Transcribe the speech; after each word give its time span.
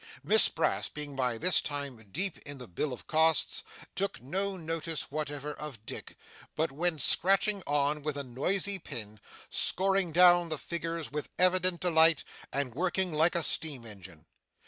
Miss 0.23 0.49
Brass 0.49 0.89
being 0.89 1.15
by 1.15 1.37
this 1.37 1.61
time 1.61 1.95
deep 2.11 2.39
in 2.39 2.57
the 2.57 2.67
bill 2.67 2.91
of 2.91 3.05
costs, 3.05 3.61
took 3.95 4.19
no 4.19 4.57
notice 4.57 5.11
whatever 5.11 5.53
of 5.53 5.85
Dick, 5.85 6.17
but 6.55 6.71
went 6.71 7.01
scratching 7.03 7.61
on, 7.67 8.01
with 8.01 8.17
a 8.17 8.23
noisy 8.23 8.79
pen, 8.79 9.19
scoring 9.51 10.11
down 10.11 10.49
the 10.49 10.57
figures 10.57 11.11
with 11.11 11.29
evident 11.37 11.81
delight, 11.81 12.23
and 12.51 12.73
working 12.73 13.13
like 13.13 13.35
a 13.35 13.43
steam 13.43 13.85
engine. 13.85 14.25